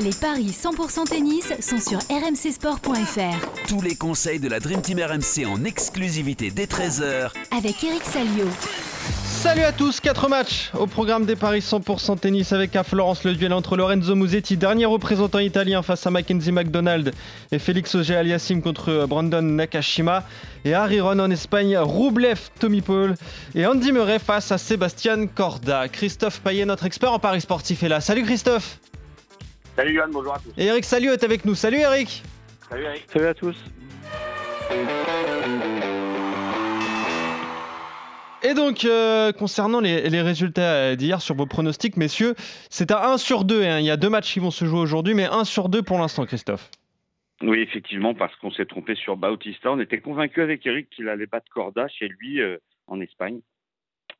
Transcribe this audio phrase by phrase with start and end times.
[0.00, 3.68] Les paris 100% tennis sont sur rmcsport.fr.
[3.68, 8.46] Tous les conseils de la Dream Team RMC en exclusivité dès 13h Avec Eric Salio.
[9.24, 13.34] Salut à tous, 4 matchs au programme des paris 100% tennis avec à Florence le
[13.34, 17.14] duel entre Lorenzo Musetti, dernier représentant italien face à Mackenzie McDonald
[17.52, 20.24] et Félix Auger Aliassim contre Brandon Nakashima
[20.64, 23.14] et Harry Ron en Espagne, Roublev, Tommy Paul
[23.54, 25.86] et Andy Murray face à Sébastien Corda.
[25.86, 28.00] Christophe Payet, notre expert en paris sportif est là.
[28.00, 28.80] Salut Christophe
[29.76, 30.52] Salut Yann, bonjour à tous.
[30.56, 31.56] Et Eric Salut est avec nous.
[31.56, 32.22] Salut Eric
[32.68, 33.04] Salut Eric.
[33.08, 33.56] Salut à tous.
[38.44, 42.34] Et donc, euh, concernant les, les résultats d'hier sur vos pronostics, messieurs,
[42.70, 43.64] c'est à 1 sur 2.
[43.64, 43.80] Hein.
[43.80, 45.98] Il y a deux matchs qui vont se jouer aujourd'hui, mais 1 sur 2 pour
[45.98, 46.70] l'instant, Christophe.
[47.42, 49.72] Oui, effectivement, parce qu'on s'est trompé sur Bautista.
[49.72, 53.40] On était convaincu avec Eric qu'il allait battre Corda chez lui euh, en Espagne.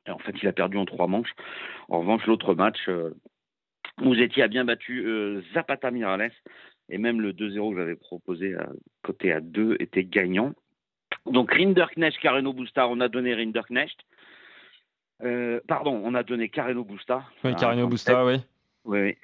[0.07, 1.33] Et en fait, il a perdu en trois manches.
[1.89, 3.15] En revanche, l'autre match, euh,
[4.01, 6.33] Mouzetti a bien battu euh, Zapata Mirales.
[6.91, 8.69] Et même le 2-0 que j'avais proposé à
[9.03, 10.53] côté à 2 était gagnant.
[11.27, 13.97] Donc Rinderknecht, Carreno Busta, on a donné Rinderknecht.
[15.23, 17.25] Euh, pardon, on a donné Carreno Busta.
[17.43, 17.91] Oui, à Carreno 37.
[17.91, 18.37] Busta, oui.
[18.85, 19.17] Oui, oui.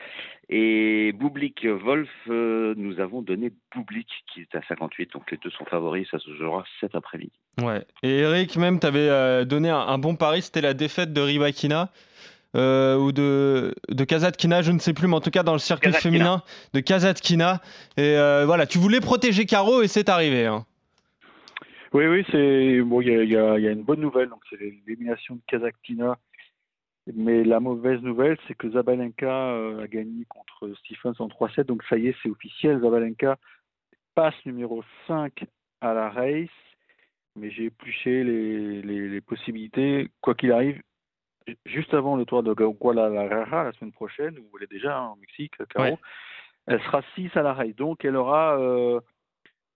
[0.48, 5.12] Et Bublik Wolf, euh, nous avons donné Bublik qui est à 58.
[5.12, 6.08] Donc les deux sont favoris.
[6.10, 7.38] Ça se jouera cet après-midi.
[7.60, 7.84] Ouais.
[8.02, 11.90] Et Eric, même, tu avais donné un, un bon pari, c'était la défaite de Rybakina.
[12.56, 15.58] Euh, ou de, de Kazatkina, je ne sais plus, mais en tout cas dans le
[15.58, 16.42] circuit féminin
[16.74, 17.60] de Kazatkina.
[17.96, 20.46] Et euh, voilà, tu voulais protéger Caro et c'est arrivé.
[20.46, 20.64] hein.
[21.92, 23.00] Oui, oui, c'est bon.
[23.00, 26.18] Il y a, y y une bonne nouvelle, donc c'est l'élimination de Kazakhtina.
[27.14, 31.82] Mais la mauvaise nouvelle, c'est que Zabalenka euh, a gagné contre Stephens en 3-7, donc
[31.88, 32.80] ça y est, c'est officiel.
[32.80, 33.36] Zabalenka
[34.14, 35.44] passe numéro 5
[35.80, 36.48] à la race,
[37.36, 40.08] mais j'ai épluché les, les, les possibilités.
[40.20, 40.80] Quoi qu'il arrive,
[41.66, 45.54] juste avant le tour de Guadalajara la semaine prochaine, où elle est déjà au Mexique,
[45.68, 45.98] Caro, Ouais.
[46.66, 47.74] elle sera 6 à la race.
[47.76, 49.00] Donc elle aura, euh,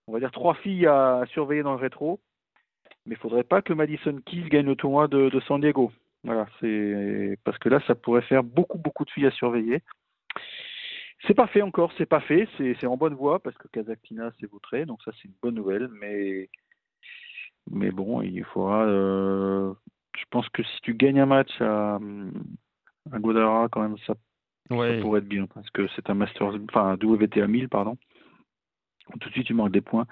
[0.06, 2.20] on va dire, trois filles à surveiller dans le rétro.
[3.06, 5.92] Mais il faudrait pas que Madison Keys gagne le tournoi de, de San Diego.
[6.24, 9.82] Voilà, c'est parce que là, ça pourrait faire beaucoup, beaucoup de filles à surveiller.
[11.26, 14.30] C'est pas fait encore, c'est pas fait, c'est c'est en bonne voie parce que Kazakhtina
[14.40, 15.88] s'est vautré, donc ça c'est une bonne nouvelle.
[16.00, 16.48] Mais
[17.70, 18.84] mais bon, il faudra.
[18.86, 19.72] euh,
[20.16, 21.98] je pense que si tu gagnes un match à,
[23.12, 24.14] à Guadalajara, quand même, ça
[24.70, 24.96] Ouais.
[24.96, 27.98] ça pourrait être bien parce que c'est un Masters, enfin un WTA 1000, pardon.
[29.20, 30.06] Tout de suite, tu manques des points.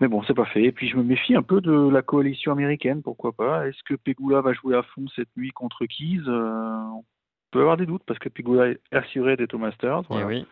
[0.00, 0.62] Mais bon, c'est pas fait.
[0.62, 3.66] Et puis, je me méfie un peu de la coalition américaine, pourquoi pas.
[3.66, 6.20] Est-ce que Pegula va jouer à fond cette nuit contre Keys?
[6.28, 7.04] Euh, On
[7.50, 10.02] peut avoir des doutes parce que Pegula est assuré d'être au Masters.
[10.02, 10.46] Et Voilà, oui.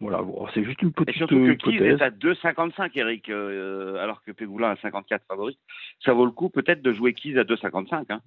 [0.00, 3.96] Voilà, bon, c'est juste une Et petite surtout que Keys est à 2,55, Eric, euh,
[4.02, 5.56] alors que Pegula a 54 favoris.
[6.02, 8.06] Ça vaut le coup peut-être de jouer Keys à 2,55.
[8.10, 8.20] Hein.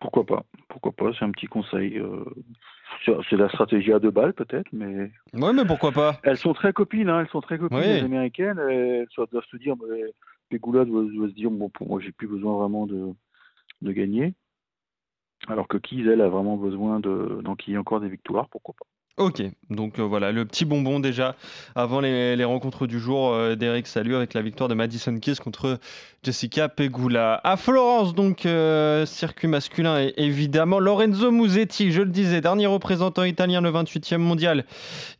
[0.00, 1.98] Pourquoi pas Pourquoi pas C'est un petit conseil.
[1.98, 2.24] euh,
[3.06, 6.72] c'est- la stratégie à deux balles, peut-être, mais Ouais, mais pourquoi pas Elles sont très
[6.72, 7.84] copines, hein, elles sont très copines, Oui.
[7.86, 8.58] les américaines.
[8.58, 10.02] Elles doivent se dire, mais
[10.50, 13.10] Pegula doit, doit se dire, bon, pour moi, j'ai plus besoin vraiment de,
[13.82, 14.34] de gagner.
[15.46, 18.86] Alors que Keys, elle, a vraiment besoin de- d'enquiller encore des victoires, pourquoi pas.
[19.16, 21.36] Ok, donc euh, voilà, le petit bonbon déjà
[21.76, 25.78] avant les, rencontres du jour euh, d'Eric Salut avec la victoire de Madison Keys contre
[26.24, 27.40] Jessica Pegula.
[27.44, 33.22] À Florence, donc, euh, circuit masculin, et évidemment, Lorenzo Musetti, je le disais, dernier représentant
[33.22, 34.64] italien, le 28e mondial,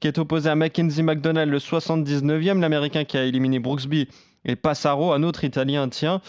[0.00, 4.09] qui est opposé à Mackenzie McDonald, le 79e, l'américain qui a éliminé Brooksby
[4.44, 6.21] et Passaro, un autre italien, tiens.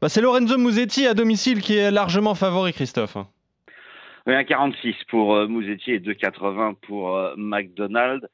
[0.00, 3.18] Bah, c'est Lorenzo Musetti à domicile qui est largement favori, Christophe.
[4.26, 8.28] Oui, 1,46 pour euh, Musetti et 2,80 pour euh, McDonald.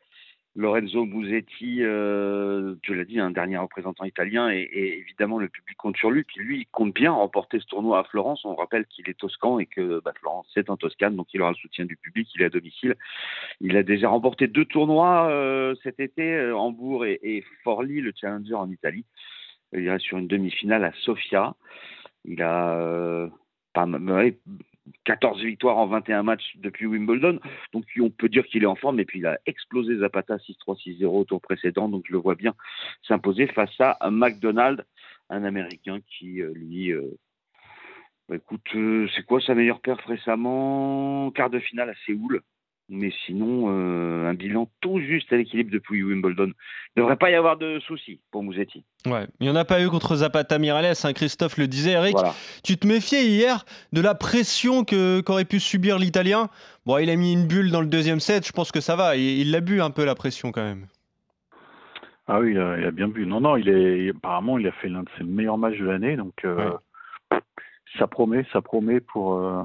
[0.56, 5.98] Lorenzo Musetti, euh, tu l'as dit, un dernier représentant italien et, évidemment le public compte
[5.98, 6.24] sur lui.
[6.24, 8.44] Puis lui, compte bien remporter ce tournoi à Florence.
[8.46, 11.50] On rappelle qu'il est toscan et que bah, Florence c'est en Toscane, donc il aura
[11.50, 12.28] le soutien du public.
[12.34, 12.94] Il est à domicile.
[13.60, 18.12] Il a déjà remporté deux tournois euh, cet été, euh, Hambourg et, et Forlì, le
[18.18, 19.04] Challenger en Italie.
[19.74, 21.54] Il reste sur une demi-finale à Sofia.
[22.24, 23.28] Il a euh,
[23.74, 23.86] pas,
[25.04, 27.40] 14 victoires en 21 matchs depuis Wimbledon.
[27.72, 29.00] Donc on peut dire qu'il est en forme.
[29.00, 31.88] Et puis il a explosé Zapata 6-3, 6-0 au tour précédent.
[31.88, 32.54] Donc je le vois bien
[33.06, 34.84] s'imposer face à McDonald,
[35.30, 37.18] un Américain qui, euh, lui, euh,
[38.28, 41.30] bah, écoute, euh, c'est quoi sa meilleure perf récemment?
[41.30, 42.42] Quart de finale à Séoul.
[42.88, 46.52] Mais sinon, euh, un bilan tout juste à l'équilibre depuis Wimbledon.
[46.94, 48.84] Il ne devrait pas y avoir de soucis pour Musetti.
[49.06, 52.14] Ouais, il n'y en a pas eu contre Zapata Miralles, hein, Christophe le disait, Eric.
[52.14, 52.32] Voilà.
[52.62, 56.48] Tu te méfiais hier de la pression que qu'aurait pu subir l'Italien?
[56.84, 59.16] Bon, il a mis une bulle dans le deuxième set, je pense que ça va.
[59.16, 60.86] Il l'a bu un peu la pression quand même.
[62.28, 63.26] Ah oui, il a, il a bien bu.
[63.26, 66.16] Non, non, il est apparemment il a fait l'un de ses meilleurs matchs de l'année,
[66.16, 66.70] donc euh,
[67.98, 69.62] ça promet, ça promet pour, euh,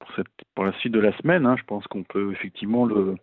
[0.00, 1.46] pour, cette, pour la suite de la semaine.
[1.46, 1.56] hein.
[1.56, 3.16] Je pense qu'on peut effectivement le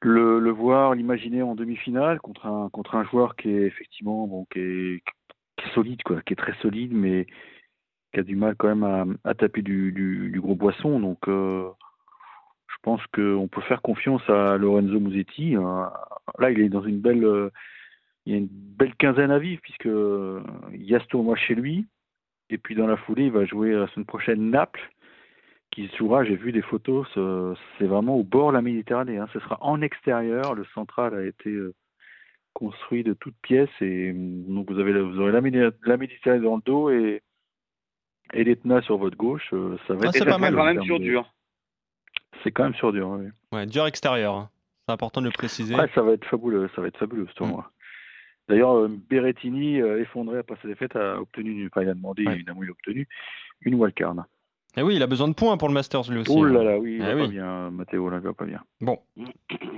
[0.00, 4.46] le, le voir, l'imaginer en demi-finale contre un contre un joueur qui est effectivement bon,
[4.52, 5.02] qui est,
[5.74, 7.26] solide quoi, qui est très solide, mais
[8.12, 11.00] qui a du mal quand même à, à taper du, du, gros boisson.
[11.00, 11.68] Donc, euh,
[12.68, 15.56] je pense qu'on peut faire confiance à Lorenzo Musetti.
[15.56, 15.84] Euh,
[16.38, 17.50] Là, il est dans une belle, euh,
[18.24, 20.40] il y a une belle quinzaine à vivre puisque euh,
[20.72, 21.86] il y a ce tournoi chez lui.
[22.50, 24.88] Et puis dans la foulée, il va jouer la semaine prochaine Naples,
[25.78, 26.24] qui se jouera.
[26.24, 27.06] J'ai vu des photos.
[27.14, 29.18] ce- C'est vraiment au bord de la Méditerranée.
[29.18, 29.28] Hein.
[29.32, 30.54] Ce sera en extérieur.
[30.54, 31.72] Le central a été euh,
[32.52, 34.14] construit de toutes pièces et euh,
[34.48, 37.22] donc vous avez la- vous aurez la, Méditerranée- la Méditerranée dans le dos et
[38.34, 39.48] et l'Etna sur votre gauche.
[39.52, 41.32] euh, ça va Ah, être pas mal, quand même sur de- dur.
[42.42, 43.08] C'est quand même sur dur.
[43.10, 43.26] oui.
[43.52, 44.34] Ouais, dur extérieur.
[44.34, 44.50] hein.
[44.86, 45.74] C'est important de le préciser.
[45.74, 47.70] Ouais, ça va être fabuleux, ça va être fabuleux ce tournoi.
[48.48, 52.34] D'ailleurs, euh, Berrettini, effondré après sa défaite, a obtenu, enfin, il a demandé, Ouais.
[52.34, 53.06] évidemment, il a obtenu
[53.62, 54.14] une wildcard.
[54.76, 56.30] Et oui, il a besoin de points pour le Masters lui aussi.
[56.34, 56.52] Oh hein.
[56.52, 57.22] là là, oui, il Eh va oui.
[57.22, 58.62] pas bien, Matteo, là, il va pas bien.
[58.80, 58.98] Bon,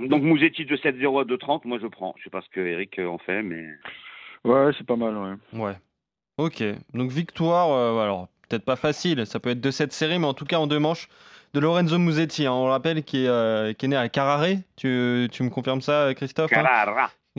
[0.07, 2.13] Donc Mouzetti de 7-0 à 2-30, moi je prends.
[2.17, 3.65] Je sais pas ce que Eric euh, en fait, mais
[4.43, 5.59] Ouais, c'est pas mal, ouais.
[5.59, 5.75] ouais.
[6.37, 6.63] Ok.
[6.93, 10.33] Donc victoire, euh, alors peut-être pas facile, ça peut être de cette série, mais en
[10.33, 11.07] tout cas en deux manches
[11.53, 12.45] de Lorenzo Musetti.
[12.45, 12.53] hein.
[12.53, 14.45] on le rappelle, qui est, euh, qui est né à Carrare.
[14.77, 16.63] Tu, tu me confirmes ça, Christophe hein?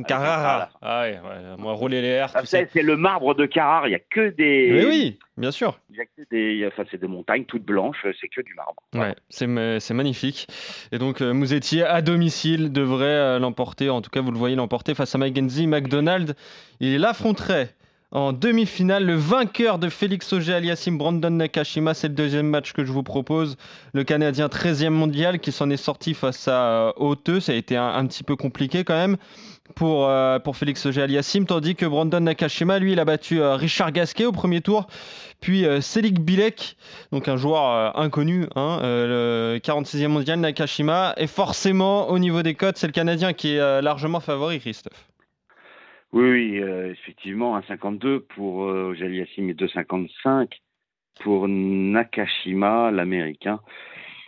[0.06, 0.26] Carrara.
[0.26, 0.70] Carrara.
[0.80, 1.56] Ah ouais, ouais.
[1.58, 2.68] Moi, rouler les Ah, sais.
[2.72, 3.88] c'est le marbre de Carrare.
[3.88, 4.70] Il y a que des.
[4.72, 5.78] Mais oui, bien sûr.
[5.90, 6.66] Il y a que des.
[6.66, 8.06] Enfin, c'est des montagnes toutes blanches.
[8.20, 8.76] C'est que du marbre.
[8.94, 10.46] Ouais, c'est ma- c'est magnifique.
[10.92, 14.56] Et donc euh, Musetti à domicile devrait euh, l'emporter, en tout cas vous le voyez
[14.56, 16.36] l'emporter face à Mackenzie McDonald.
[16.80, 17.68] Il affronterait
[18.12, 21.94] en demi-finale le vainqueur de Félix Auger aliasim Brandon Nakashima.
[21.94, 23.56] C'est le deuxième match que je vous propose.
[23.94, 27.40] Le Canadien 13e mondial qui s'en est sorti face à euh, Hauteux.
[27.40, 29.16] Ça a été un, petit peu compliqué quand même
[29.74, 33.54] pour, euh, pour Félix Auger aliasim tandis que Brandon Nakashima, lui, il a battu euh,
[33.54, 34.86] Richard Gasquet au premier tour,
[35.40, 36.76] puis euh, Selik Bilek
[37.10, 42.76] donc un joueur inconnu, hein, le 46e mondial Nakashima, et forcément au niveau des cotes,
[42.76, 45.11] c'est le Canadien qui est largement favori, Christophe.
[46.12, 50.48] Oui, oui, euh, effectivement, 1,52 pour euh, Jaliassim et 2,55
[51.20, 53.60] pour Nakashima, l'américain.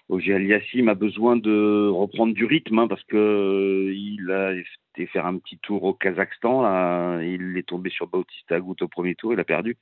[0.09, 5.07] Ogier Aliassim a besoin de reprendre du rythme hein, parce que euh, il a été
[5.07, 7.21] faire un petit tour au Kazakhstan.
[7.21, 9.77] Il est tombé sur Bautista Agut au premier tour, il a perdu.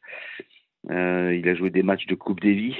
[0.90, 2.76] Euh, il a joué des matchs de Coupe Davis,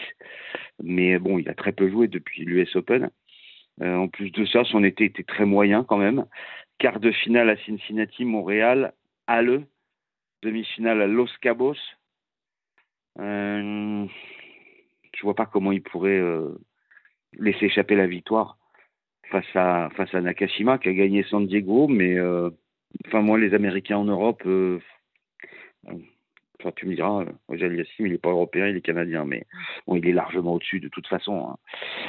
[0.82, 3.10] mais bon, il a très peu joué depuis l'US Open.
[3.80, 6.26] Euh, en plus de ça, son été était très moyen quand même.
[6.78, 8.92] Quart de finale à Cincinnati, Montréal,
[9.26, 9.66] Halle,
[10.42, 11.76] demi-finale à Los Cabos.
[13.19, 14.06] Euh,
[15.14, 16.54] je vois pas comment il pourrait euh,
[17.34, 18.56] laisser échapper la victoire
[19.30, 22.50] face à Nakashima qui a gagné San Diego, mais euh,
[23.06, 24.78] enfin moi les Américains en Europe, euh,
[25.86, 29.46] enfin tu me diras, euh, Yassim il est pas européen, il est canadien, mais
[29.86, 31.48] bon il est largement au-dessus de toute façon.
[31.48, 31.56] hein.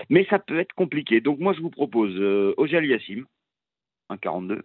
[0.09, 3.23] Mais ça peut être compliqué, donc moi je vous propose euh, Ojal Yassim,
[4.09, 4.61] 1,42.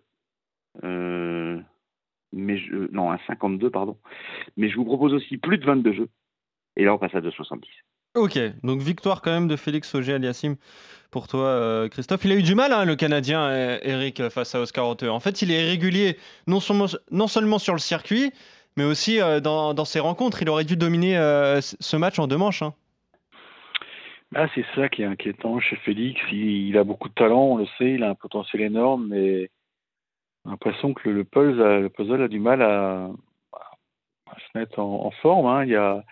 [2.73, 3.97] Euh, non, un 52, pardon.
[4.57, 6.09] Mais je vous propose aussi plus de 22 jeux.
[6.77, 7.63] Et là, on passe à 2,70.
[8.15, 10.57] Ok, donc victoire quand même de Félix Auger aliasim
[11.11, 12.25] pour toi, euh, Christophe.
[12.25, 15.11] Il a eu du mal, hein, le Canadien, euh, Eric, face à Oscar Hauteux.
[15.11, 16.17] En fait, il est irrégulier
[16.47, 18.33] non seulement, non seulement sur le circuit,
[18.77, 20.43] mais aussi euh, dans, dans ses rencontres.
[20.43, 22.63] Il aurait dû dominer euh, ce match en deux manches.
[22.63, 22.75] hein.
[24.35, 26.21] Ah, c'est ça qui est inquiétant chez Félix.
[26.31, 29.51] Il, il a beaucoup de talent, on le sait, il a un potentiel énorme, mais
[30.49, 33.11] j'ai l'impression que le, le, puzzle, a, le puzzle a du mal à,
[33.53, 35.47] à se mettre en, en forme.
[35.47, 35.65] hein.
[35.65, 36.03] Il, y a,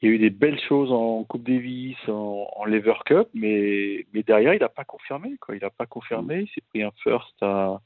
[0.00, 4.06] il y a eu des belles choses en Coupe Davis, en, en Lever Cup, mais,
[4.14, 5.36] mais derrière, il n'a pas confirmé.
[5.40, 5.56] Quoi.
[5.56, 6.42] Il n'a pas confirmé.
[6.42, 7.80] Il s'est pris un first à,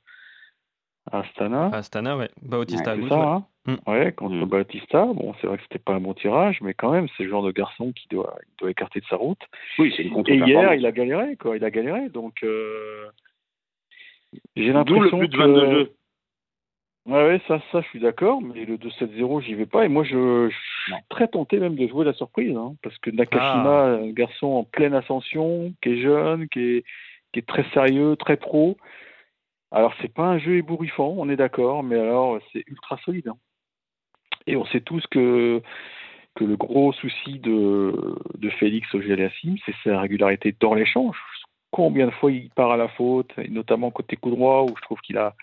[1.11, 1.71] à Astana.
[1.73, 2.29] Astana, ouais.
[2.43, 3.25] Bautista Ouais, ça, ouais.
[3.27, 3.47] hein.
[3.67, 3.91] Mm.
[3.91, 4.45] Ouais, contre Mm.
[4.45, 5.05] Bautista.
[5.07, 7.43] Bon, c'est vrai que c'était pas un bon tirage, mais quand même, c'est le genre
[7.43, 9.41] de garçon qui doit, doit écarter de sa route.
[9.79, 10.49] Oui, c'est une Et contre-performance.
[10.49, 11.57] hier, il a galéré, quoi.
[11.57, 13.07] Il a galéré, donc euh,
[14.57, 15.93] j'ai l'impression de que 22 jeux.
[17.07, 19.85] Ouais, ouais, ça, ça, je suis d'accord, mais le 2-7-0, j'y vais pas.
[19.85, 23.11] Et moi, je, je suis très tenté même de jouer la surprise, hein, parce que
[23.11, 23.99] Nakashima, Ah.
[24.03, 26.85] un garçon en pleine ascension, qui est jeune, qui est,
[27.33, 28.77] qui est très sérieux, très pro.
[29.71, 33.29] Alors, c'est pas un jeu ébouriffant, on est d'accord, mais alors, c'est ultra solide.
[33.29, 33.37] hein.
[34.49, 35.63] Et on sait tous que,
[36.35, 41.17] que le gros souci de, de Félix au GLSIM, c'est sa régularité dans l'échange.
[41.77, 44.81] Combien de fois il part à la faute, et notamment côté coup droit, où je
[44.83, 45.35] trouve qu'il a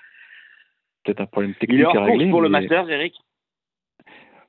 [1.03, 2.29] peut-être un problème technique Il est hors à régler.
[2.31, 3.13] pour le Masters, Eric?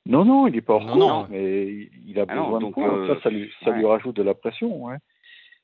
[0.06, 2.74] Non, non, il n'est pas hors Non, mais il- a Ah non, besoin de donc,
[2.74, 2.88] points.
[2.94, 3.76] euh, ça, ça, lui, ça ouais.
[3.76, 4.82] lui rajoute de la pression.
[4.84, 4.96] Ouais.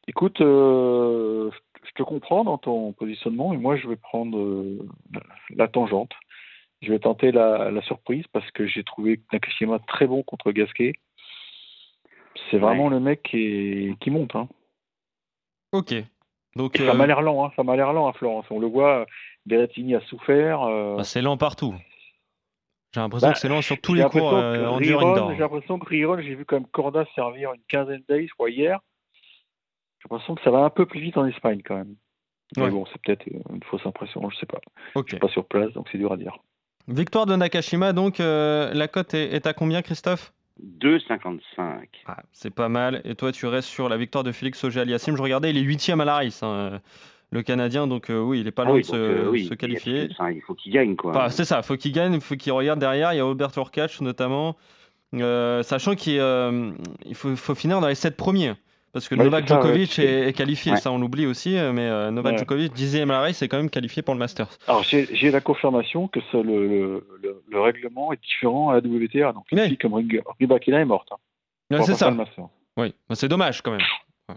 [0.08, 1.50] Écoute, euh,
[1.86, 4.78] je te comprends dans ton positionnement, et moi, je vais prendre euh,
[5.56, 6.12] la tangente.
[6.82, 10.92] Je vais tenter la, la surprise parce que j'ai trouvé Nakashima très bon contre Gasquet.
[12.50, 14.34] C'est vraiment le mec qui, est- qui monte.
[14.36, 14.48] Hein.
[15.72, 15.94] Ok.
[16.56, 18.44] Donc, Ça m'a euh, l'air lent, hein, ça m'a l'air lent à Florence.
[18.50, 19.06] On le voit,
[19.46, 20.62] Berrettini a souffert.
[20.62, 21.74] euh, bah, c'est lent partout.
[22.92, 25.30] J'ai l'impression Bah, que c'est lent sur tous les cours euh, indoor.
[25.32, 28.50] J'ai l'impression que Riron, j'ai vu quand même Corda servir une quinzaine d'ailes, je crois,
[28.50, 28.80] hier.
[30.00, 31.94] J'ai l'impression que ça va un peu plus vite en Espagne quand même.
[32.56, 34.58] Mais bon, c'est peut-être une fausse impression, je sais pas.
[34.96, 35.04] Ok.
[35.06, 36.36] Je suis pas sur place, donc c'est dur à dire.
[36.88, 40.32] Victoire de Nakashima, donc euh, la cote est, est à combien, Christophe?
[40.80, 41.40] 2,55.
[42.06, 43.00] Ah, C'est pas mal.
[43.04, 45.16] Et toi, tu restes sur la victoire de Félix Auger-Aliassime.
[45.16, 46.78] Je regardais, il est huitième à la race, hein, euh,
[47.30, 47.86] le Canadien.
[47.86, 49.56] Donc euh, oui, il est pas Ah loin oui, de se, euh, oui, se il-
[49.56, 50.08] qualifier.
[50.12, 51.10] enfin, il faut qu'il gagne, quoi.
[51.12, 53.12] Enfin, c'est ça, faut qu'il gagne, il faut qu'il regarde derrière.
[53.12, 54.56] Il y a Robert Urkach notamment,
[55.14, 56.14] Euh, sachant qu'il
[57.04, 58.54] il faut, faut finir dans les sept premiers.
[58.92, 60.04] Parce que Ouais, Novak c'est ça, Djokovic ouais.
[60.04, 60.78] est, est qualifié, Ouais.
[60.78, 62.38] ça on l'oublie aussi, euh, mais euh, Novak.
[62.38, 64.48] Djokovic, dixième à la race, est quand même qualifié pour le Masters.
[64.66, 68.78] Alors j'ai la confirmation que ça, le, le, le- le règlement est différent à la
[68.80, 69.32] WTA.
[69.32, 69.94] Donc une fille comme
[70.40, 71.08] Rybakina est morte.
[71.70, 72.12] Hein, c'est ça,
[72.76, 72.94] oui.
[73.08, 73.80] Bah, c'est dommage quand même.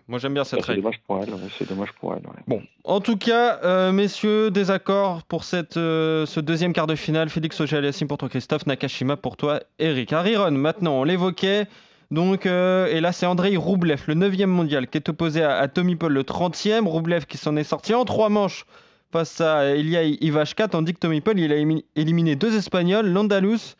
[0.07, 0.81] Moi j'aime bien cette C'est règle.
[0.81, 1.29] dommage pour elle.
[1.29, 2.21] ouais, c'est dommage pour elle.
[2.21, 2.33] ouais.
[2.47, 7.29] Bon, en tout cas, euh, messieurs, désaccord pour cette, euh, ce deuxième quart de finale.
[7.29, 10.11] Félix Auger-Aliassime pour toi, Christophe, Nakashima pour toi, Eric.
[10.11, 11.65] Hariron, maintenant, on l'évoquait.
[12.13, 15.67] Donc, euh, et là, c'est Andrei Roublev, le 9e mondial, qui est opposé à, à
[15.67, 16.85] Tommy Paul, le 30e.
[16.85, 18.65] Roublev qui s'en est sorti en trois manches
[19.11, 21.55] face à Ilya Ivashka, tandis que Tommy Paul, il a
[21.95, 23.75] éliminé deux Espagnols, Landalus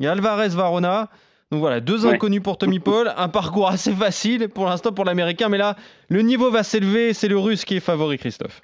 [0.00, 1.08] et Alvarez Varona.
[1.50, 2.14] Donc voilà, deux Ouais.
[2.14, 5.76] inconnus pour Tommy Paul, un parcours assez facile pour l'instant pour l'Américain, mais là,
[6.10, 8.60] le niveau va s'élever, c'est le Russe qui est favori, Christophe.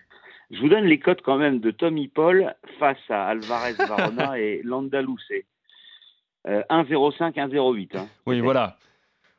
[0.50, 4.60] Je vous donne les cotes quand même de Tommy Paul face à Alvarez Varona et
[4.64, 5.30] Landaluce.
[6.46, 7.96] Euh, 1,05, 1,08.
[7.96, 8.06] Hein.
[8.26, 8.76] Oui, voilà.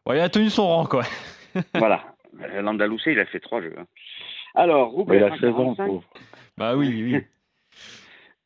[0.06, 1.04] Ouais, il a tenu son rang, quoi.
[1.76, 2.04] voilà.
[2.62, 3.74] Landaluce, il a fait trois jeux.
[3.78, 3.86] hein.
[4.54, 5.86] Alors, Ouais, Roublev il a 16 ans, 1,45.
[5.88, 6.04] pauvre.
[6.58, 7.22] Bah oui, oui.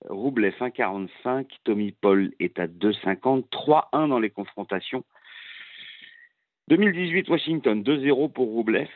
[0.09, 1.47] Roublev 1,45.
[1.63, 3.49] Tommy Paul est à 2,50.
[3.49, 5.03] 3-1 dans les confrontations.
[6.69, 8.87] 2018 Washington 2-0 pour Roublev.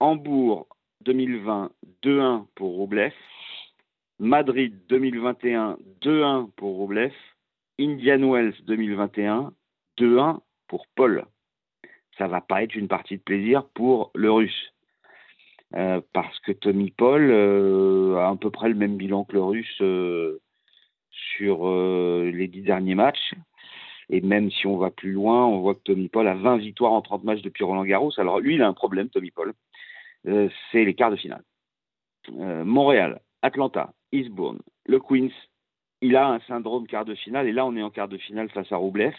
[0.00, 0.66] Hambourg
[1.04, 1.70] 2020
[2.04, 3.12] 2-1 pour Roublev.
[4.20, 7.12] Madrid 2021 2-1 pour Roublev.
[7.80, 9.52] Indian Wells 2021
[9.98, 10.38] 2-1
[10.68, 11.24] pour Paul.
[12.18, 14.72] Ça va pas être une partie de plaisir pour le Russe.
[15.74, 19.42] Euh, parce que Tommy Paul euh, a à peu près le même bilan que le
[19.42, 20.40] Russe euh,
[21.10, 23.34] sur les dix derniers matchs.
[24.08, 26.92] Et même si on va plus loin, on voit que Tommy Paul a 20 victoires
[26.92, 28.12] en 30 matchs depuis Roland Garros.
[28.18, 29.52] Alors lui, il a un problème, Tommy Paul.
[30.24, 31.42] C'est les quarts de finale.
[32.30, 35.30] Montréal, Atlanta, Eastbourne, le Queens.
[36.00, 37.48] Il a un syndrome quart de finale.
[37.48, 39.14] Et là, on est en quart de finale face à Roublev.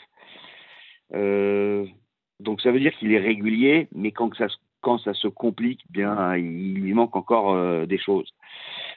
[2.39, 5.81] Donc ça veut dire qu'il est régulier, mais quand ça, se- quand ça se complique,
[5.89, 8.29] bien, il lui manque encore euh, des choses.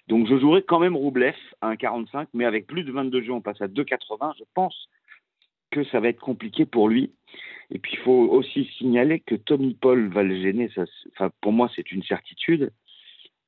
[0.09, 3.41] Donc je jouerai quand même Roublev à 1,45, mais avec plus de 22 jeux, on
[3.41, 4.35] passe à 2,80.
[4.39, 4.89] Je pense
[5.71, 7.13] que ça va être compliqué pour lui.
[7.71, 10.71] Et puis il faut aussi signaler que Tommy Paul va le gêner.
[10.75, 12.71] Ça, enfin, pour moi, c'est une certitude.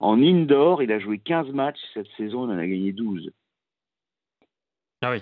[0.01, 3.31] En indoor, il a joué 15 matchs cette saison, il en a gagné 12.
[5.03, 5.19] Ah oui.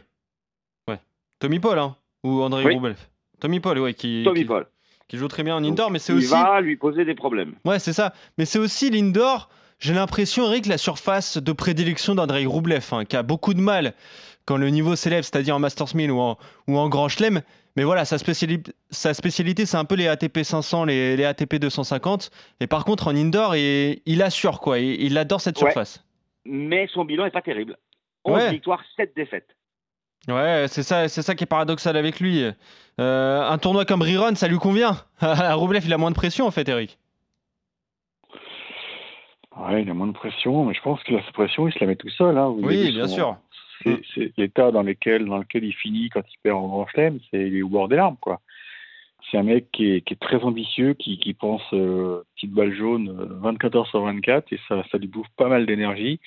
[0.89, 0.99] Ouais.
[1.41, 2.75] Tommy Paul, hein Ou André Oui.
[2.75, 2.97] Roublev
[3.43, 4.67] Tommy Paul, ouais, qui, Tommy qui, Paul.
[5.09, 6.31] qui joue très bien en Donc, indoor, mais c'est il aussi.
[6.31, 7.55] va lui poser des problèmes.
[7.65, 8.15] Ouais, c'est ça.
[8.39, 9.49] Mais c'est aussi l'indoor.
[9.81, 13.95] J'ai l'impression, Eric, la surface de prédilection d'Andrei Roublev, hein, qui a beaucoup de mal
[14.47, 17.43] quand le niveau s'élève, c'est-à-dire en Masters 1000 ou en, ou en Grand Chelem.
[17.75, 21.57] Mais voilà, sa, spéciali- sa spécialité, c'est un peu les ATP 500, les, les ATP
[21.57, 22.31] 250.
[22.61, 24.79] Et par contre, en indoor, il, il assure, quoi.
[24.79, 25.71] Il, il adore cette Ouais.
[25.71, 26.05] surface.
[26.45, 27.77] Mais son bilan est pas terrible.
[28.25, 28.51] 11 Ouais.
[28.51, 29.49] victoires, 7 défaites.
[30.29, 32.45] Ouais, c'est ça, c'est ça qui est paradoxal avec lui.
[33.01, 34.97] Euh, un tournoi comme Riron, ça lui convient.
[35.21, 36.99] À Roublev, il a moins de pression, en fait, Eric.
[39.57, 41.87] Ouais, il a moins de pression, mais je pense que la pression, il se la
[41.87, 42.39] met tout seul.
[42.39, 42.49] Hein.
[42.49, 43.37] Vous Oui, bien son- sûr.
[43.85, 47.19] C'est c'est l'état dans lequel, dans lequel il finit quand il perd en grand chelem,
[47.31, 48.41] c'est il est au bord des larmes, quoi.
[49.31, 52.73] C'est un mec qui est, qui est très ambitieux, qui, qui pense euh, petite balle
[52.75, 56.21] jaune euh, 24 heures sur 24, et ça, ça lui bouffe pas mal d'énergie.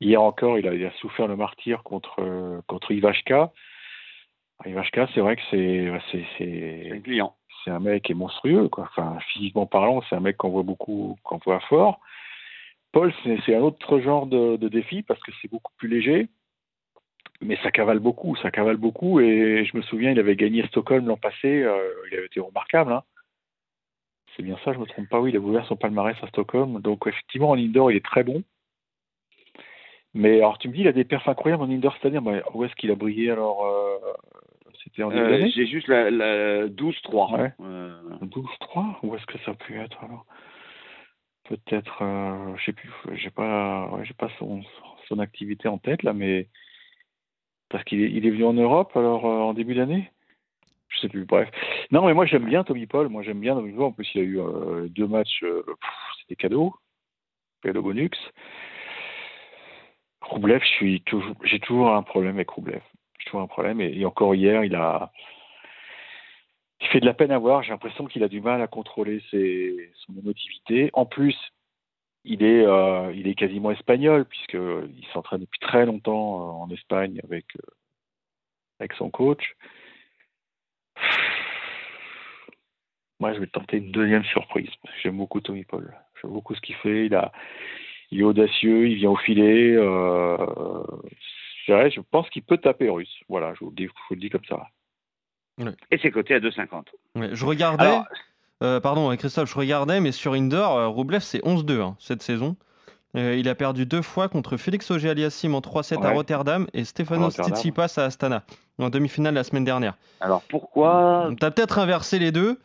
[0.00, 3.52] Hier encore, il a, il a souffert le martyr contre, euh, contre Ivashka.
[4.64, 5.92] Ivashka, c'est vrai que c'est
[6.38, 7.34] c'est- client.
[7.64, 8.84] c'est un mec qui est monstrueux, quoi.
[8.84, 12.00] Enfin, physiquement parlant, c'est un mec qu'on voit beaucoup, qu'on voit fort.
[12.92, 13.12] Paul,
[13.44, 16.28] c'est un autre genre de, de défi parce que c'est beaucoup plus léger,
[17.40, 19.20] mais ça cavale beaucoup, ça cavale beaucoup.
[19.20, 21.78] Et je me souviens, il avait gagné Stockholm l'an passé, euh,
[22.10, 22.92] il avait été remarquable.
[22.92, 23.02] Hein.
[24.36, 25.20] C'est bien ça, je me trompe pas.
[25.20, 26.80] Oui, il a ouvert son palmarès à Stockholm.
[26.80, 28.42] Donc effectivement, en indoor, il est très bon.
[30.14, 32.64] Mais alors, tu me dis, il a des perfs incroyables en indoor, c'est-à-dire, bah, où
[32.64, 33.96] est-ce qu'il a brillé alors euh,
[34.82, 37.40] C'était en début Euh, d'année J'ai juste la, la 12-3.
[37.40, 37.52] Ouais.
[37.60, 40.26] Euh, 12-3 Où est-ce que ça peut être alors?
[41.44, 44.62] Peut-être, euh, je sais plus, j'ai pas, ouais, j'ai pas son,
[45.08, 46.48] son activité en tête là, mais
[47.68, 50.10] parce qu'il est, il est venu en Europe alors en début d'année?
[50.88, 51.48] Je sais plus, bref.
[51.90, 54.20] Non, mais moi j'aime bien Tommy Paul, moi j'aime bien Tommy Paul, en plus il
[54.20, 54.40] a eu
[54.90, 55.44] deux matchs,
[56.20, 56.74] c'était cadeau.
[57.62, 58.10] Pelobonux.
[60.22, 62.82] Roublev, je toujours, j'ai toujours un problème avec Roublev.
[63.18, 63.80] J'ai toujours un problème.
[63.80, 65.12] Et, encore hier, il a,
[66.80, 67.62] il fait de la peine à voir.
[67.62, 70.90] J'ai l'impression qu'il a du mal à contrôler ses, son émotivité.
[70.92, 71.36] En plus,
[72.24, 77.20] il est, euh, il est quasiment espagnol puisqu'il s'entraîne depuis très longtemps euh, en Espagne
[77.24, 77.70] avec, euh,
[78.78, 79.56] avec son coach.
[83.20, 84.70] Moi, je vais tenter une deuxième surprise.
[85.02, 85.94] J'aime beaucoup Tommy Paul.
[86.20, 87.06] J'aime beaucoup ce qu'il fait.
[87.06, 87.32] Il, a,
[88.10, 89.74] il est audacieux, il vient au filet.
[89.76, 90.36] Euh,
[91.66, 93.20] je pense qu'il peut taper russe.
[93.28, 94.66] Voilà, je vous, le dis, je vous le dis comme ça.
[95.90, 96.84] Et c'est coté à 2,50.
[97.16, 97.84] Ouais, je regardais.
[97.84, 98.06] Alors,
[98.62, 102.56] euh, pardon, Christophe, je regardais, mais sur Indoor, euh, Roublev, c'est 11-2 hein, cette saison.
[103.16, 106.12] Euh, il a perdu deux fois contre Félix Auger-Aliassime en 3-7 à.
[106.12, 107.34] Rotterdam et Stefanos.
[107.34, 108.44] Tsitsipas à Astana
[108.78, 109.94] en demi-finale la semaine dernière.
[110.20, 112.58] alors pourquoi T'as peut-être inversé les deux,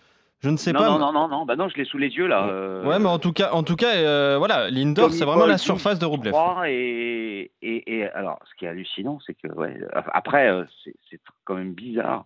[0.45, 0.89] je ne sais non, pas.
[0.89, 2.47] non, non, non, non, bah non, je l'ai sous les yeux là.
[2.47, 5.53] euh, Ouais, mais en tout cas, en tout cas, euh, voilà, l'indoor, c'est vraiment la
[5.55, 6.31] 12, surface de Roublev.
[6.33, 9.75] 3 et, et, et alors, ce qui est hallucinant, c'est que, ouais,
[10.13, 12.25] après, euh, c'est quand même bizarre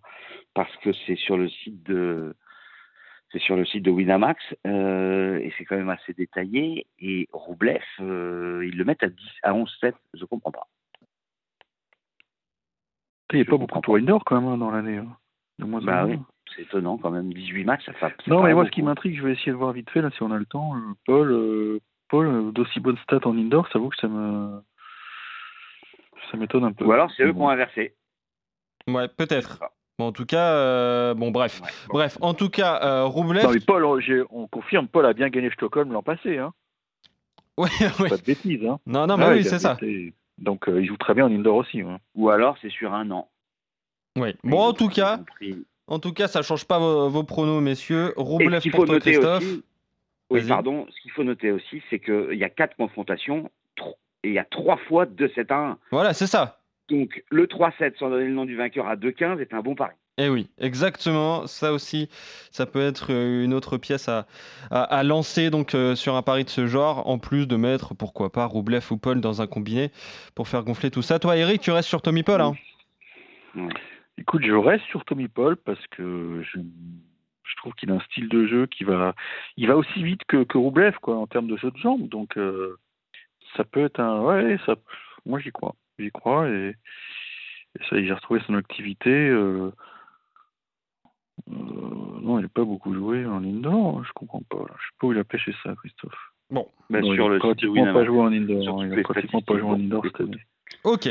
[0.52, 2.34] parce que c'est sur le site de,
[3.32, 6.86] c'est sur le site de Winamax euh, et c'est quand même assez détaillé.
[6.98, 10.66] Et Roublev, euh, ils le mettent à 10, à 11-7, je comprends pas.
[13.32, 14.96] Il n'y a pas beaucoup pour Indoor quand même hein, dans l'année.
[14.98, 15.16] hein.
[15.60, 16.16] De moins en Bah moins.
[16.16, 16.18] oui.
[16.56, 18.14] C'est étonnant quand même, 18 matchs, ça fait.
[18.26, 20.22] Non, mais moi, ce qui m'intrigue, je vais essayer de voir vite fait, là, si
[20.22, 20.74] on a le temps.
[20.76, 24.60] euh, Paul, euh, Paul euh, d'aussi bonnes stats en indoor, ça vaut que ça me.
[26.30, 26.84] Ça m'étonne un peu.
[26.84, 27.94] Ou alors c'est eux qui ont inversé.
[28.88, 29.58] Ouais, peut-être.
[29.58, 29.72] pas.
[29.98, 31.60] Bon, en tout cas, euh, bon, bref.
[31.60, 31.94] Ouais, bon.
[31.94, 33.44] Bref, en tout cas, euh, Roublev.
[33.44, 33.84] Non, mais Paul,
[34.30, 36.38] on, confirme, Paul a bien gagné Stockholm l'an passé.
[36.38, 36.52] Hein.
[37.58, 37.68] Ouais,
[38.00, 38.08] ouais.
[38.08, 38.64] Pas de bêtises.
[38.64, 38.78] Hein.
[38.86, 39.76] Non, non, mais Ouais, oui, c'est ça.
[40.38, 41.82] Donc, euh, il joue très bien en indoor aussi.
[41.82, 41.98] hein.
[42.14, 43.28] Ou alors c'est sur un an.
[44.16, 44.34] Oui.
[44.42, 44.88] Bon, en tout
[45.36, 48.14] pris- En tout cas, ça change pas vos, vos pronos, messieurs.
[48.16, 49.42] Roublev pour toi, Christophe.
[49.42, 49.62] aussi,
[50.30, 53.50] oui, pardon, ce qu'il faut noter aussi, c'est qu'il y a quatre confrontations
[54.22, 55.78] et il y a trois fois 2-7 à 1.
[55.90, 56.60] Voilà, c'est ça.
[56.88, 59.94] Donc le 3-7 sans donner le nom du vainqueur à 2-15 est un bon pari.
[60.18, 61.46] Eh oui, exactement.
[61.46, 62.08] Ça aussi,
[62.50, 64.26] ça peut être euh, une autre pièce à,
[64.70, 67.94] à, à lancer donc euh, sur un pari de ce genre, en plus de mettre,
[67.94, 69.90] pourquoi pas, Roublev ou Paul dans un combiné
[70.34, 71.18] pour faire gonfler tout ça.
[71.18, 72.40] Toi, Eric, tu restes sur Tommy Paul.
[72.42, 72.54] Hein
[74.20, 76.60] Écoute, je reste sur Tommy Paul parce que je,
[77.42, 79.14] je trouve qu'il a un style de jeu qui va,
[79.56, 82.08] il va aussi vite que, que Roublev quoi en termes de jeu de jambes.
[82.08, 82.76] Donc euh,
[83.56, 84.76] ça peut être un, ouais, ça,
[85.24, 86.76] moi j'y crois, j'y crois et,
[87.78, 89.10] et ça, j'ai retrouvé son activité.
[89.10, 89.70] Euh,
[91.50, 91.54] euh,
[92.20, 94.58] non, il n'a pas beaucoup joué en indoor, je comprends pas.
[94.58, 94.74] là.
[94.78, 96.32] Je sais pas où il a pêché ça, Christophe.
[96.50, 98.80] Bon, Bah, Non, sur il a le site de pratiquement pas joué en indoor.
[98.82, 100.44] Hein, il les a pratiquement pas joué en indoor cette année.
[100.84, 101.08] ok.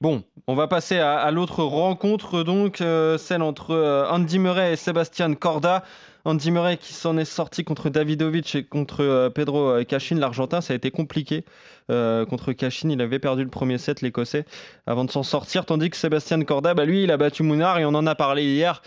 [0.00, 4.72] Bon, on va passer à, à l'autre rencontre, donc euh, celle entre euh, Andy Murray
[4.72, 5.84] et Sébastien Corda.
[6.24, 10.62] Andy Murray qui s'en est sorti contre Davidovic et contre euh, Pedro Cachin, l'Argentin.
[10.62, 11.44] Ça a été compliqué
[11.88, 12.88] contre Cachin.
[12.88, 14.44] Il avait perdu le premier set, l'Écossais,
[14.86, 15.66] avant de s'en sortir.
[15.66, 18.44] Tandis que Sébastien Corda, bah, lui, il a battu Mounard et on en a parlé
[18.44, 18.80] hier.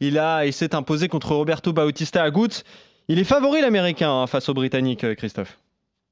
[0.00, 2.62] Il, a, il s'est imposé contre Roberto Bautista Agut.
[3.08, 5.58] Il est favori, l'Américain, hein, face aux Britanniques, euh, Christophe.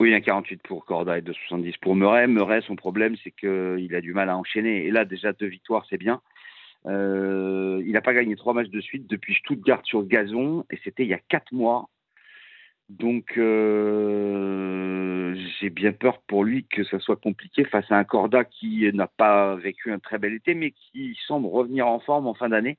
[0.00, 2.28] Oui, un 48 pour Corda et 2,70 pour Murray.
[2.28, 4.86] Murray, son problème, c'est qu'il a du mal à enchaîner.
[4.86, 6.20] Et là, déjà, deux victoires, c'est bien.
[6.86, 11.02] Euh, il n'a pas gagné trois matchs de suite depuis Stuttgart sur gazon, et c'était
[11.02, 11.88] il y a quatre mois.
[12.88, 18.44] Donc, euh, j'ai bien peur pour lui que ça soit compliqué face à un Corda
[18.44, 22.34] qui n'a pas vécu un très bel été, mais qui semble revenir en forme en
[22.34, 22.78] fin d'année,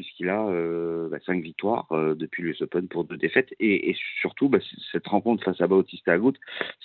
[0.00, 3.54] puisqu'il a euh, bah, cinq victoires euh, depuis l'US Open pour deux défaites.
[3.60, 4.58] Et, surtout, bah,
[4.92, 6.32] cette rencontre face à Bautista Agut,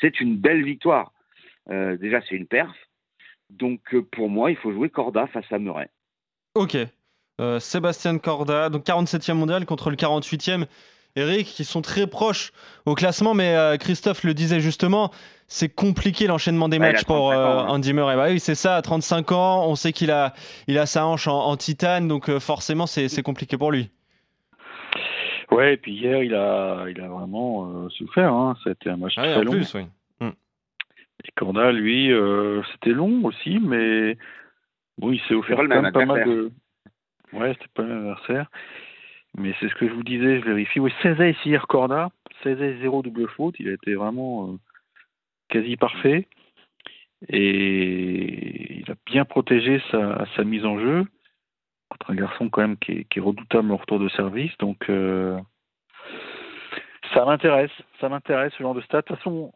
[0.01, 1.13] c'est une belle victoire.
[1.69, 2.75] Euh, déjà, c'est une perf.
[3.49, 5.89] Donc, euh, pour moi, il faut jouer Corda face à Murray.
[6.55, 6.77] Ok.
[7.39, 10.65] Euh, Sébastien Corda, donc 47e mondial contre le 48e.
[11.15, 12.51] Eric, qui sont très proches
[12.85, 15.11] au classement, mais euh, Christophe le disait justement,
[15.47, 17.73] c'est compliqué l'enchaînement des Ouais, il matchs pour 35 ans, euh.
[17.73, 18.15] Andy Murray.
[18.15, 20.33] Bah oui, c'est ça, à 35 ans, on sait qu'il a,
[20.67, 23.89] il a sa hanche en, en titane, donc euh, forcément c'est compliqué pour lui.
[25.51, 28.33] Ouais, et puis hier, il a, il a vraiment euh, souffert.
[28.33, 28.57] Hein.
[28.63, 29.51] Ça a été un match très en long.
[29.51, 29.85] plus, oui.
[31.27, 34.17] Et Corda, lui, euh, c'était long aussi, mais
[34.97, 36.51] bon, il s'est offert quand même pas mal de.
[37.33, 38.51] Ouais, c'était pas le même adversaire.
[39.37, 40.79] Mais c'est ce que je vous disais, je vérifie.
[40.79, 42.09] Oui, 16 aces hier, Corda.
[42.43, 43.55] 16 aces, 0 double faute.
[43.59, 44.57] Il a été vraiment euh,
[45.49, 46.27] quasi parfait.
[47.27, 51.05] Et il a bien protégé sa, mise en jeu
[51.89, 54.55] contre un garçon quand même qui est, redoutable au retour de service.
[54.59, 55.37] Donc, euh,
[57.13, 57.71] ça m'intéresse.
[57.99, 59.01] Ça m'intéresse, ce genre de stats.
[59.01, 59.51] De toute façon,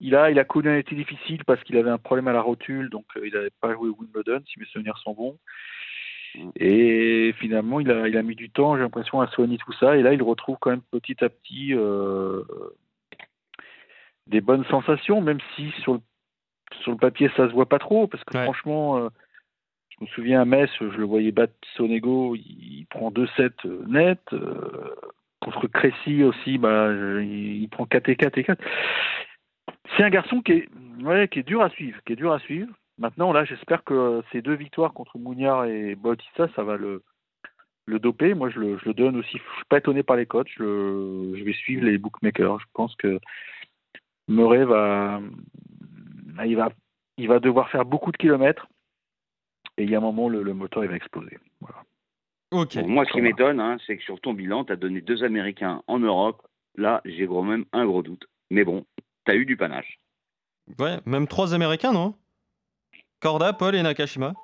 [0.00, 2.40] il a, il a connu un été difficile parce qu'il avait un problème à la
[2.40, 5.38] rotule, donc euh, il n'avait pas joué Wimbledon, si mes souvenirs sont bons.
[6.56, 9.96] Et finalement, il a, il a mis du temps, j'ai l'impression, à soigner tout ça.
[9.96, 12.42] Et là, il retrouve quand même petit à petit euh,
[14.26, 16.00] des bonnes sensations, même si sur le,
[16.82, 18.44] sur le papier ça se voit pas trop, parce que Ouais.
[18.44, 19.08] franchement, euh,
[19.90, 22.42] je me souviens à Metz, je le voyais battre Sonego, il,
[22.80, 24.20] il prend 2-7 euh, net.
[24.32, 24.94] euh,
[25.40, 28.62] contre Crécy aussi, bah, il prend 4 et 4 et 4.
[29.96, 30.68] C'est un garçon qui est,
[31.02, 32.72] ouais, qui est dur à suivre, qui est dur à suivre.
[32.98, 37.02] Maintenant, là, j'espère que ces deux victoires contre Mouniard et Bautista, ça va le,
[37.86, 38.34] le doper.
[38.34, 39.38] Moi, je le, je le donne aussi.
[39.38, 40.50] Je suis pas étonné par les coachs.
[40.56, 42.58] Je, le- je vais suivre les bookmakers.
[42.60, 43.20] Je pense que
[44.26, 45.20] Murray va,
[46.44, 46.70] il va,
[47.16, 48.66] il va devoir faire beaucoup de kilomètres.
[49.76, 51.38] Et il y a un moment, le, le moteur, il va exploser.
[51.60, 51.84] Voilà.
[52.50, 52.74] Ok.
[52.80, 55.22] Bon, moi, ce qui m'étonne, hein, c'est que sur ton bilan, tu as donné deux
[55.22, 56.44] Américains en Europe.
[56.76, 58.26] Là, j'ai gros même un gros doute.
[58.50, 58.84] Mais bon,
[59.24, 60.00] tu as eu du panache.
[60.80, 62.14] Ouais, même trois Américains, non?
[63.20, 64.34] Corda, Paul et Nakashima.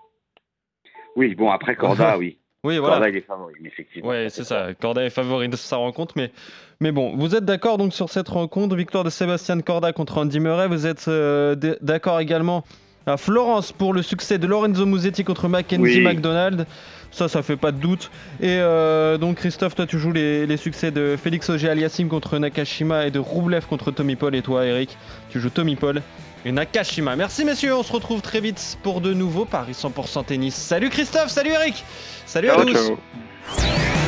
[1.16, 2.38] Oui, bon, après Corda, oui.
[2.64, 2.94] Oui, voilà.
[2.96, 4.08] Corda, il est favori, effectivement.
[4.08, 4.68] Ouais, c'est ça.
[4.74, 6.32] Corda est favori de sa rencontre, mais,
[6.80, 10.40] mais bon, vous êtes d'accord donc sur cette rencontre, victoire de Sébastien Corda contre Andy
[10.40, 10.66] Murray.
[10.66, 12.64] Vous êtes euh, d'accord également
[13.06, 16.00] à Florence pour le succès de Lorenzo Musetti contre Mackenzie Oui.
[16.00, 16.66] McDonald.
[17.10, 18.10] Ça, ça fait pas de doute.
[18.40, 22.38] Et euh, donc, Christophe, toi, tu joues les, les succès de Félix Auger Aliassime contre
[22.38, 24.34] Nakashima et de Roublev contre Tommy Paul.
[24.34, 24.96] Et toi, Eric,
[25.28, 26.02] tu joues Tommy Paul
[26.44, 27.16] et Nakashima.
[27.16, 27.74] Merci, messieurs.
[27.74, 30.54] On se retrouve très vite pour de nouveaux Paris 100% tennis.
[30.54, 31.84] Salut Christophe, salut Eric,
[32.26, 32.72] salut à Ciao, tous.
[32.72, 34.03] ciao.